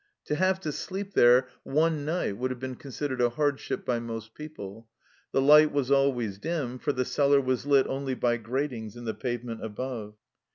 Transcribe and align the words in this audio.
To 0.25 0.33
have 0.35 0.59
to 0.61 0.71
sleep 0.71 1.13
there 1.13 1.47
one 1.61 2.05
night 2.05 2.35
would 2.35 2.49
have 2.49 2.59
been 2.59 2.73
con 2.75 2.89
sidered 2.91 3.19
a 3.19 3.29
hardship 3.29 3.85
by 3.85 3.99
most 3.99 4.33
people. 4.33 4.89
The 5.31 5.43
light 5.43 5.71
was 5.71 5.91
always 5.91 6.39
dim, 6.39 6.79
for 6.79 6.91
the 6.91 7.05
cellar 7.05 7.39
was 7.39 7.67
lit 7.67 7.85
only 7.85 8.15
by 8.15 8.37
gratings 8.37 8.95
in 8.97 9.05
the 9.05 9.13
pavement 9.13 9.63
above. 9.63 10.15